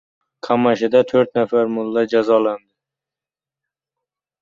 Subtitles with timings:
[0.47, 2.69] Qamashida to'rt nafar "mulla" jazolandi